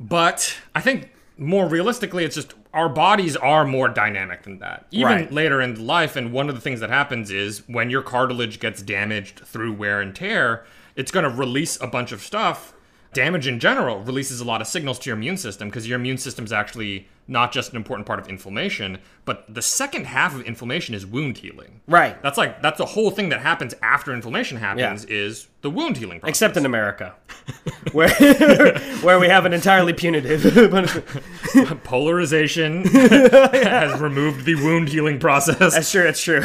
[0.00, 4.86] But I think more realistically, it's just our bodies are more dynamic than that.
[4.90, 5.32] Even Right.
[5.32, 8.82] later in life, and one of the things that happens is when your cartilage gets
[8.82, 10.64] damaged through wear and tear,
[10.98, 12.74] it's going to release a bunch of stuff.
[13.14, 16.18] Damage in general releases a lot of signals to your immune system because your immune
[16.18, 20.42] system is actually not just an important part of inflammation, but the second half of
[20.42, 21.80] inflammation is wound healing.
[21.86, 22.20] Right.
[22.22, 26.20] That's like that's the whole thing that happens after inflammation happens is the wound healing
[26.20, 26.30] process.
[26.30, 27.14] Except in America,
[27.92, 28.10] where
[29.00, 31.84] where we have an entirely punitive punishment.
[31.84, 35.74] polarization has removed the wound healing process.
[35.74, 36.02] That's true.
[36.02, 36.42] That's true.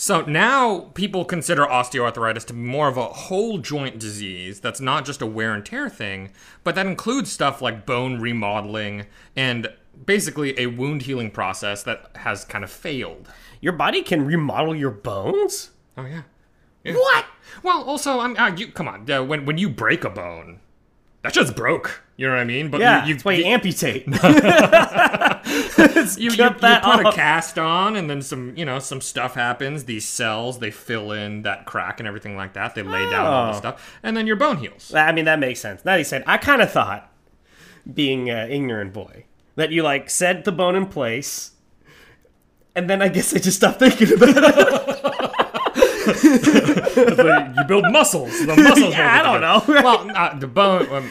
[0.00, 5.04] So now people consider osteoarthritis to be more of a whole joint disease that's not
[5.04, 6.30] just a wear and tear thing,
[6.64, 9.04] but that includes stuff like bone remodeling
[9.36, 9.68] and
[10.06, 13.28] basically a wound healing process that has kind of failed.
[13.60, 15.72] Your body can remodel your bones.
[15.98, 16.22] Oh yeah.
[16.82, 16.94] Yeah.
[16.94, 17.26] What?
[17.62, 19.10] Well, also, I'm uh, you come on.
[19.10, 20.60] Uh, when when you break a bone,
[21.20, 22.02] that just broke.
[22.16, 22.70] You know what I mean?
[22.70, 24.06] But Yeah, you, you, that's why you you, amputate.
[25.50, 29.34] you, you, you that put a cast on, and then some you know some stuff
[29.34, 29.84] happens.
[29.84, 32.74] These cells they fill in that crack and everything like that.
[32.74, 33.58] They lay down all the Oh.
[33.58, 34.92] stuff, and then your bone heals.
[34.94, 35.84] I mean, that makes sense.
[35.84, 37.10] Now you said, I kind of thought,
[37.92, 39.24] being an ignorant boy,
[39.56, 41.52] that you like set the bone in place,
[42.74, 45.00] and then I guess I just stopped thinking about it.
[47.56, 48.30] you build muscles.
[48.46, 48.90] The muscles.
[48.94, 49.62] Yeah, I don't know.
[49.82, 50.88] well, uh, the bone.
[50.92, 51.10] Um,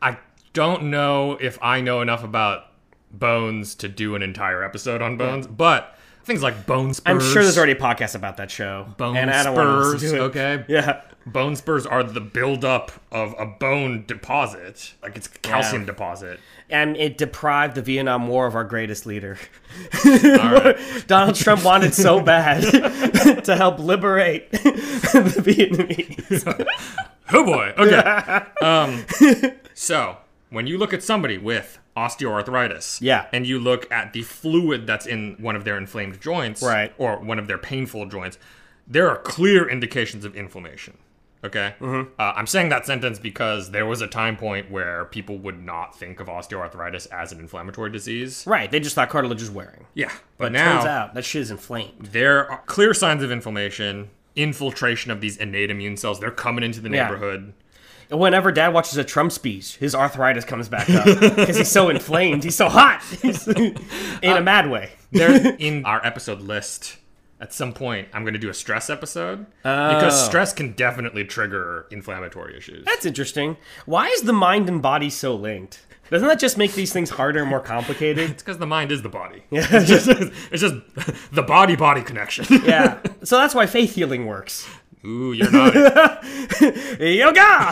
[0.00, 0.16] I
[0.52, 2.64] don't know if I know enough about
[3.12, 7.10] bones to do an entire episode on bones, but things like bone spurs.
[7.10, 8.86] I'm sure there's already a podcast about that show.
[8.96, 10.12] bone and I don't want to spurs.
[10.12, 10.18] it.
[10.20, 10.64] Okay.
[10.68, 11.02] Yeah.
[11.24, 15.86] Bone spurs are the buildup of a bone deposit, like it's a calcium Yeah.
[15.86, 16.40] deposit.
[16.68, 19.38] And it deprived the Vietnam War of our greatest leader.
[21.06, 22.62] Donald Trump wanted so bad
[23.44, 24.58] to help liberate the
[25.44, 26.66] Vietnamese.
[27.32, 27.72] Oh boy.
[27.78, 28.42] Okay.
[28.60, 29.04] um,
[29.74, 30.16] so
[30.50, 33.26] when you look at somebody with osteoarthritis, Yeah.
[33.32, 36.92] and you look at the fluid that's in one of their inflamed joints, Right.
[36.98, 38.38] or one of their painful joints,
[38.86, 40.98] there are clear indications of inflammation.
[41.44, 41.74] Okay.
[41.80, 42.10] Mm-hmm.
[42.20, 45.98] Uh, I'm saying that sentence because there was a time point where people would not
[45.98, 48.44] think of osteoarthritis as an inflammatory disease.
[48.46, 49.86] Right, they just thought cartilage is wearing.
[49.94, 50.06] Yeah,
[50.38, 52.06] but, But now turns out that shit is inflamed.
[52.12, 56.20] there are clear signs of inflammation, infiltration of these innate immune cells.
[56.20, 57.40] They're coming into the neighborhood.
[57.40, 57.52] And
[58.12, 62.44] Whenever dad watches a Trump speech, his arthritis comes back up because he's so inflamed.
[62.44, 63.02] He's so hot.
[63.24, 63.74] In
[64.22, 64.90] a uh, mad way.
[65.12, 66.98] They're in our episode list.
[67.40, 70.26] At some point, I'm going to do a stress episode because Oh.
[70.28, 72.84] stress can definitely trigger inflammatory issues.
[72.84, 73.56] That's interesting.
[73.84, 75.84] Why is the mind and body so linked?
[76.08, 78.30] Doesn't that just make these things harder and more complicated?
[78.30, 79.42] It's because the mind is the body.
[79.50, 80.06] It's just,
[80.52, 80.74] it's just
[81.32, 82.44] the body body connection.
[82.64, 83.00] Yeah.
[83.24, 84.68] So that's why faith healing works.
[85.04, 85.74] Ooh, you're not.
[87.00, 87.70] Yoga!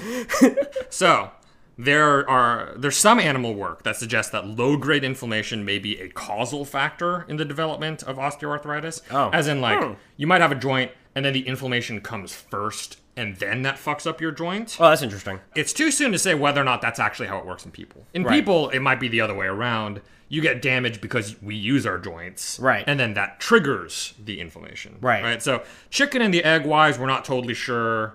[0.90, 1.30] So
[1.78, 6.08] there are there's some animal work that suggests that low grade inflammation may be a
[6.08, 9.02] causal factor in the development of osteoarthritis.
[9.10, 9.30] Oh.
[9.32, 9.92] As in, like Hmm.
[10.16, 14.06] you might have a joint and then the inflammation comes first, and then that fucks
[14.06, 14.76] up your joint.
[14.78, 15.40] Oh, that's interesting.
[15.56, 18.06] It's too soon to say whether or not that's actually how it works in people.
[18.14, 18.34] In Right.
[18.34, 20.02] people, it might be the other way around.
[20.32, 22.60] You get damage because we use our joints.
[22.60, 22.84] Right.
[22.86, 24.96] And then that triggers the inflammation.
[25.00, 25.24] Right.
[25.24, 25.42] Right.
[25.42, 28.14] So, chicken and the egg wise, we're not totally sure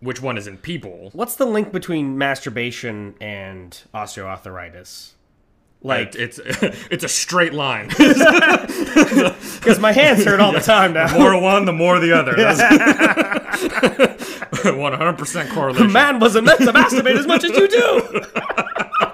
[0.00, 1.08] which one is in people.
[1.14, 5.12] What's the link between masturbation and osteoarthritis?
[5.80, 6.38] Like, It- it's
[6.90, 7.88] it's a straight line.
[7.96, 11.08] because my hands hurt all the time now.
[11.08, 12.36] The more one, the more the other.
[14.76, 15.86] One hundred percent correlation.
[15.86, 18.22] The man wasn't meant to masturbate as much as you do.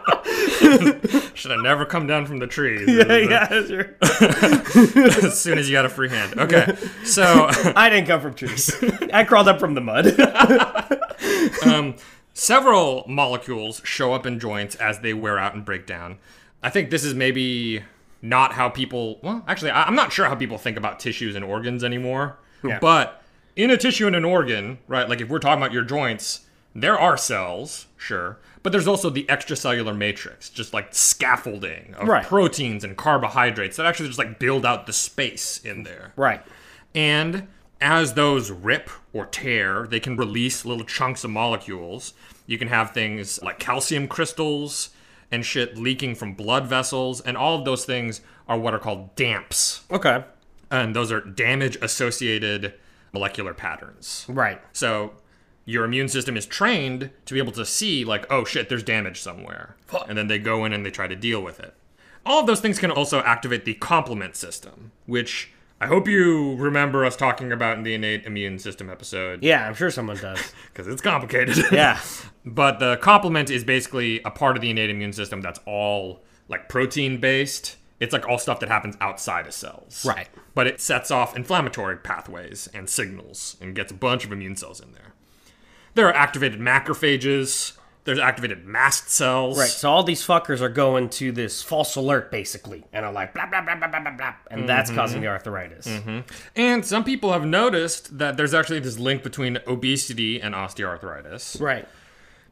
[1.35, 2.85] Should have never come down from the tree.
[2.87, 3.97] yeah, yeah, sure.
[4.03, 6.39] as soon as you got a free hand.
[6.39, 8.73] Okay, so I didn't come from trees.
[9.13, 10.19] I crawled up from the mud.
[11.67, 11.95] Um,
[12.35, 16.19] several molecules show up in joints as they wear out and break down.
[16.63, 17.83] I think this is maybe
[18.23, 19.19] not how people.
[19.23, 22.39] Well, actually, I- I'm not sure how people think about tissues and organs anymore.
[22.63, 22.79] Yeah.
[22.81, 23.23] But
[23.57, 25.09] in a tissue and an organ, right?
[25.09, 26.44] Like if we're talking about your joints,
[26.75, 32.25] there are cells, sure, but there's also the extracellular matrix, just like scaffolding of Right.
[32.27, 36.13] proteins and carbohydrates that actually just like build out the space in there.
[36.17, 36.43] right.
[36.95, 37.49] And
[37.81, 42.15] as those rip or tear, they can release little chunks of molecules.
[42.47, 44.91] You can have things like calcium crystals
[45.31, 49.15] and shit leaking from blood vessels, and all of those things are what are called
[49.17, 49.83] DAMPs.
[49.91, 50.23] Okay.
[50.71, 52.75] And those are damage associated
[53.13, 54.25] molecular patterns.
[54.29, 54.61] Right.
[54.73, 55.13] So
[55.65, 59.21] your immune system is trained to be able to see, like, oh shit, there's damage
[59.21, 59.77] somewhere.
[60.09, 61.75] And then they go in and they try to deal with it.
[62.27, 65.51] All of those things can also activate the complement system, which
[65.81, 69.43] I hope you remember us talking about in the innate immune system episode.
[69.43, 70.53] Yeah, I'm sure someone does.
[70.73, 71.57] Because it's complicated.
[71.73, 72.01] Yeah.
[72.45, 76.69] but the complement is basically a part of the innate immune system that's all like
[76.69, 77.77] protein based.
[78.01, 80.05] It's like all stuff that happens outside of cells.
[80.05, 80.29] Right.
[80.55, 84.81] But it sets off inflammatory pathways and signals and gets a bunch of immune cells
[84.81, 85.15] in there.
[85.95, 87.73] There are activated macrophages
[88.05, 89.59] There's activated mast cells.
[89.59, 89.69] Right.
[89.69, 93.47] So all these fuckers are going to this false alert basically, and are like blah
[93.47, 94.95] blah blah blah blah blah blah, and that's Mhm.
[94.95, 95.89] causing the arthritis.
[96.55, 101.59] And some people have noticed that there's actually this link between obesity and osteoarthritis.
[101.63, 101.89] Right.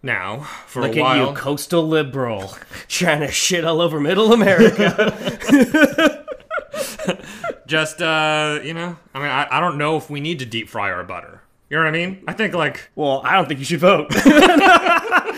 [0.03, 2.55] Now, for Look a at while, you, coastal liberal,
[2.89, 6.25] trying to shit all over Middle America.
[7.67, 10.69] just uh, you know, I mean, I, I don't know if we need to deep
[10.71, 11.43] fry our butter.
[11.73, 12.23] You know what I mean?
[12.29, 14.09] I think like, well, I don't think you should vote.
[14.15, 15.33] I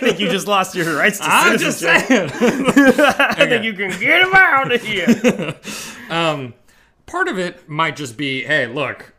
[0.00, 2.00] think you just lost your rights to I'm just saying.
[2.10, 5.54] I think you can get him out of here.
[6.10, 6.54] um,
[7.04, 9.12] part of it might just be, hey, look,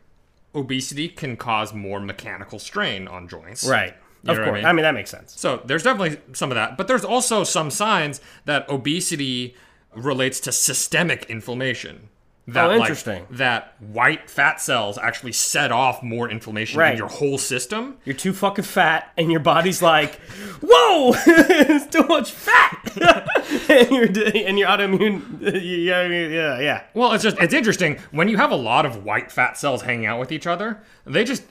[0.56, 3.64] obesity can cause more mechanical strain on joints.
[3.64, 3.94] Right.
[4.24, 4.64] You Of know what course.
[4.64, 5.40] I mean, that makes sense.
[5.40, 9.54] So there's definitely some of that, but there's also some signs that obesity
[9.94, 12.07] relates to systemic inflammation.
[12.50, 13.26] That, Oh, like, interesting.
[13.32, 16.92] that white fat cells actually set off more inflammation Right.
[16.92, 17.98] in your whole system.
[18.06, 20.14] You're too fucking fat, and your body's like,
[20.62, 22.90] "Whoa, it's too much fat,"
[23.68, 24.04] and your
[24.46, 26.82] and your autoimmune, yeah, yeah, yeah.
[26.94, 30.06] Well, it's just it's interesting when you have a lot of white fat cells hanging
[30.06, 30.80] out with each other.
[31.04, 31.42] They just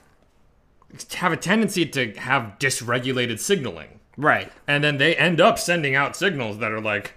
[1.16, 4.52] have a tendency to have dysregulated signaling, Right.
[4.68, 7.14] and then they end up sending out signals that are like,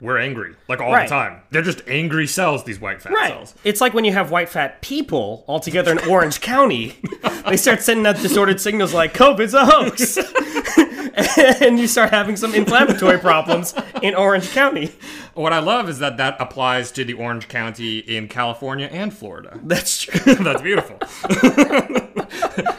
[0.00, 1.08] "We're angry," like all Right.
[1.08, 1.40] the time.
[1.50, 2.64] They're just angry cells.
[2.64, 3.28] These white fat Right.
[3.32, 3.54] cells.
[3.64, 6.96] It's like when you have white fat people all together in Orange County,
[7.48, 10.18] they start sending out disordered signals like COVID's a hoax.
[11.62, 14.92] and you start having some inflammatory problems in Orange County.
[15.32, 19.58] What I love is that that applies to the Orange County in California and Florida.
[19.64, 20.34] That's true.
[20.44, 20.98] That's beautiful.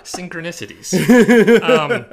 [0.04, 0.94] Synchronicities.
[1.64, 2.06] Um,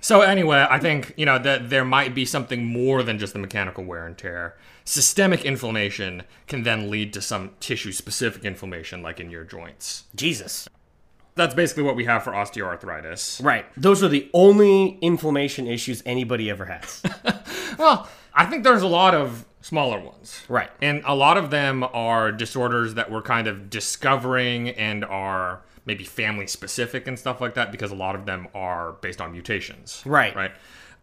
[0.00, 3.38] so anyway, I think you know that there might be something more than just the
[3.38, 4.56] mechanical wear and tear.
[4.84, 10.04] Systemic inflammation can then lead to some tissue-specific inflammation, like in your joints.
[10.14, 10.68] Jesus.
[11.34, 13.44] That's basically what we have for osteoarthritis.
[13.44, 13.66] Right.
[13.76, 17.02] Those are the only inflammation issues anybody ever has.
[17.78, 20.42] Well, I think there's a lot of smaller ones.
[20.48, 20.70] Right.
[20.82, 26.04] And a lot of them are disorders that we're kind of discovering and are maybe
[26.04, 30.02] family specific and stuff like that because a lot of them are based on mutations.
[30.06, 30.36] Right.
[30.36, 30.52] Right.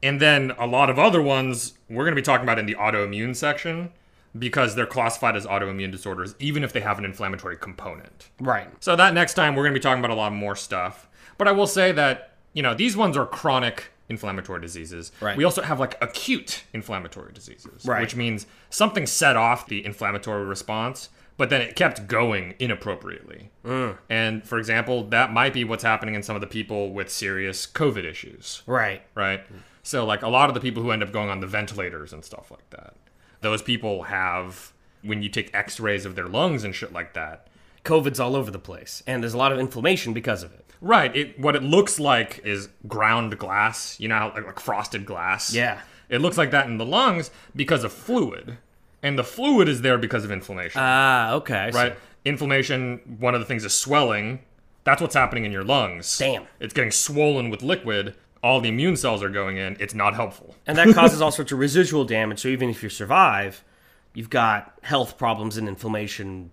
[0.04, 2.76] And then a lot of other ones we're going to be talking about in the
[2.76, 3.92] autoimmune section
[4.38, 8.30] because they're classified as autoimmune disorders even if they have an inflammatory component.
[8.40, 8.68] Right.
[8.80, 11.10] So that next time we're going to be talking about a lot more stuff.
[11.38, 15.12] But I will say that, you know, these ones are chronic inflammatory diseases.
[15.20, 15.36] Right.
[15.36, 18.02] We also have like acute inflammatory diseases, Right.
[18.02, 23.50] which means something set off the inflammatory response, but then it kept going inappropriately.
[23.66, 23.98] Mm.
[24.10, 27.68] And for example, that might be what's happening in some of the people with serious
[27.68, 28.64] COVID issues.
[28.66, 29.02] Right.
[29.16, 29.42] Right.
[29.84, 32.24] So like a lot of the people who end up going on the ventilators and
[32.24, 32.96] stuff like that,
[33.42, 37.48] those people have when you take X-rays of their lungs and shit like that,
[37.84, 40.66] COVID's all over the place, and there's a lot of inflammation because of it.
[40.82, 41.16] Right.
[41.16, 44.00] It what it looks like is ground glass.
[44.00, 45.54] You know, like, like frosted glass.
[45.54, 45.82] Yeah.
[46.10, 48.58] It looks like that in the lungs because of fluid,
[49.06, 50.82] and the fluid is there because of inflammation.
[50.84, 51.70] Ah, okay.
[51.72, 51.96] Right.
[52.26, 53.18] Inflammation.
[53.20, 54.40] One of the things is swelling.
[54.84, 56.18] That's what's happening in your lungs.
[56.18, 56.48] Damn.
[56.60, 58.16] It's getting swollen with liquid.
[58.42, 59.78] All the immune cells are going in.
[59.80, 60.56] It's not helpful.
[60.66, 62.40] And that causes all sorts of residual damage.
[62.40, 63.64] So even if you survive,
[64.16, 66.52] you've got health problems and inflammation.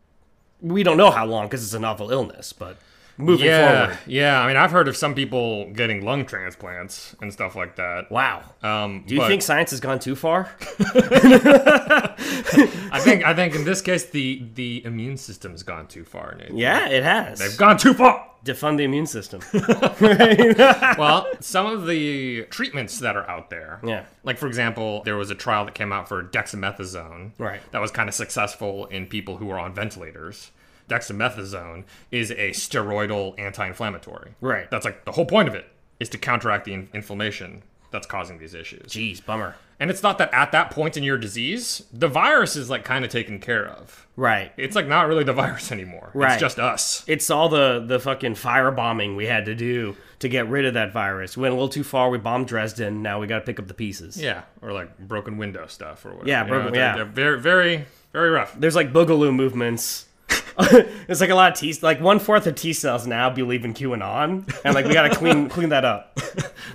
[0.60, 2.76] We don't know how long because it's a novel illness, but
[3.16, 3.98] moving yeah, forward.
[4.06, 8.10] Yeah, I mean, I've heard of some people getting lung transplants and stuff like that.
[8.10, 8.42] Wow.
[8.62, 10.50] Um, Do you but- think science has gone too far?
[12.92, 16.34] I think I think in this case the the immune system's gone too far.
[16.36, 16.56] Nathan.
[16.56, 17.38] Yeah, it has.
[17.38, 18.28] They've gone too far.
[18.44, 19.40] Defund the immune system.
[20.98, 23.80] well, some of the treatments that are out there.
[23.84, 24.04] Yeah.
[24.24, 27.32] Like for example, there was a trial that came out for dexamethasone.
[27.38, 27.60] Right.
[27.70, 30.50] That was kind of successful in people who were on ventilators.
[30.88, 34.34] Dexamethasone is a steroidal anti-inflammatory.
[34.40, 34.70] Right.
[34.70, 35.66] That's like the whole point of it
[36.00, 38.92] is to counteract the in- inflammation that's causing these issues.
[38.92, 39.54] Jeez, bummer.
[39.78, 43.04] And it's not that at that point in your disease, the virus is like kind
[43.04, 44.06] of taken care of.
[44.16, 44.52] Right.
[44.56, 46.10] It's like not really the virus anymore.
[46.14, 46.32] Right.
[46.34, 47.04] It's just us.
[47.06, 50.92] It's all the the fucking firebombing we had to do to get rid of that
[50.92, 51.36] virus.
[51.36, 52.08] We went a little too far.
[52.10, 53.02] We bombed Dresden.
[53.02, 54.20] Now we got to pick up the pieces.
[54.20, 56.28] Yeah, or like broken window stuff or whatever.
[56.28, 56.94] Yeah, you know, they're- yeah.
[56.94, 58.54] they're very, very, very rough.
[58.58, 60.06] There's like boogaloo movements.
[61.08, 63.74] It's like a lot of T like one fourth of T cells now believe in
[63.74, 66.16] QAnon, and like we gotta clean clean that up.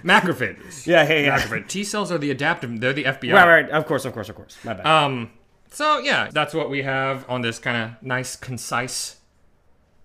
[0.04, 0.86] Macrophages.
[0.86, 1.40] Yeah, yeah, yeah.
[1.40, 1.68] Macrophage.
[1.68, 2.80] T cells are the adaptive.
[2.80, 3.34] They're the FBI.
[3.34, 3.70] Right, right.
[3.70, 4.58] Of course, of course, of course.
[4.64, 4.86] My bad.
[4.86, 5.32] Um.
[5.72, 9.18] So yeah, that's what we have on this kind of nice, concise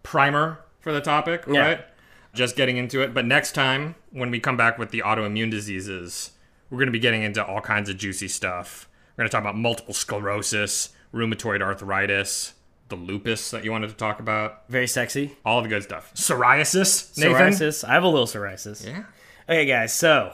[0.02, 1.44] primer for the topic.
[1.48, 1.60] Yeah.
[1.60, 1.84] Right.
[2.34, 3.12] Just getting into it.
[3.12, 6.32] But next time, when we come back with the autoimmune diseases,
[6.70, 8.88] we're going to be getting into all kinds of juicy stuff.
[9.16, 12.54] We're going to talk about multiple sclerosis, rheumatoid arthritis,
[12.92, 14.68] the lupus that you wanted to talk about.
[14.68, 15.36] Very sexy.
[15.44, 16.12] All the good stuff.
[16.14, 17.52] Psoriasis, Nathan.
[17.52, 17.88] Psoriasis.
[17.88, 18.86] I have a little psoriasis.
[18.86, 19.04] Yeah.
[19.48, 19.92] Okay, guys.
[19.92, 20.32] So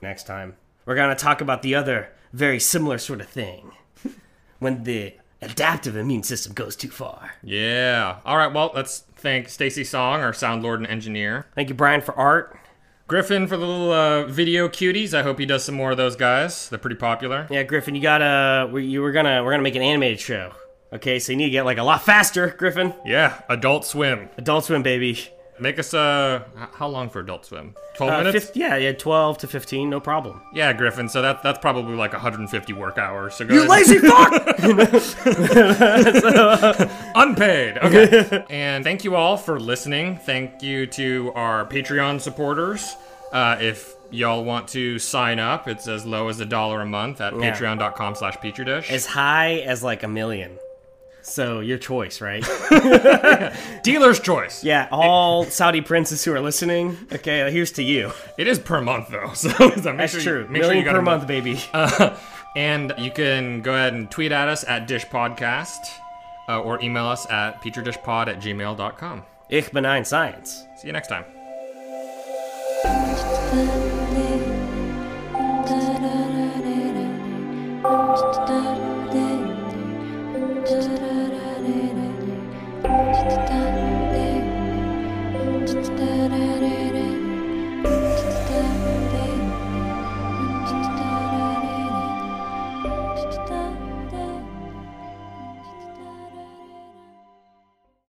[0.00, 0.56] Next time,
[0.86, 3.72] we're gonna talk about the other very similar sort of thing
[4.58, 7.32] when the adaptive immune system goes too far.
[7.42, 8.18] Yeah.
[8.24, 8.52] All right.
[8.52, 11.46] Well, let's thank Stacy Song, our sound lord and engineer.
[11.54, 12.58] Thank you, Brian, for art.
[13.08, 15.14] Griffin for the little uh, video cuties.
[15.14, 16.68] I hope he does some more of those guys.
[16.68, 17.46] They're pretty popular.
[17.50, 18.68] Yeah, Griffin, you gotta.
[18.70, 19.42] We, you were gonna.
[19.42, 20.52] We're gonna make an animated show.
[20.92, 22.94] Okay, so you need to get like a lot faster, Griffin.
[23.04, 23.40] Yeah.
[23.48, 24.28] Adult Swim.
[24.38, 25.18] Adult Swim, baby.
[25.60, 27.74] Make us uh, how long for Adult Swim?
[27.96, 28.46] Twelve Uh, minutes.
[28.46, 30.40] fif- yeah, yeah, twelve to fifteen, no problem.
[30.54, 31.08] Yeah, Griffin.
[31.08, 33.34] So that that's probably like 150 work hours.
[33.34, 33.70] So go You ahead.
[33.70, 34.32] lazy fuck!
[37.16, 37.78] Unpaid.
[37.78, 38.44] Okay.
[38.48, 40.16] and thank you all for listening.
[40.18, 42.94] Thank you to our Patreon supporters.
[43.32, 47.20] Uh, if y'all want to sign up, it's as low as a dollar a month
[47.20, 47.52] at Yeah.
[47.52, 48.90] patreon.com slash petri dish.
[48.90, 50.56] as high as like a million.
[51.28, 52.42] So your choice, right?
[53.82, 54.64] Dealer's choice.
[54.64, 56.96] yeah, all Saudi princes who are listening.
[57.12, 58.12] Okay, here's to you.
[58.38, 60.42] It is per month though, so, so make That's sure true.
[60.42, 61.60] You, make million sure you got per a month, baby.
[61.74, 62.16] Uh,
[62.56, 65.78] and you can go ahead and tweet at us at Dish Podcast
[66.48, 69.22] uh, or email us at petridishpod at gmail.com.
[69.50, 70.64] Ich benign science.
[70.76, 71.24] See you next time.
[72.82, 73.82] Thank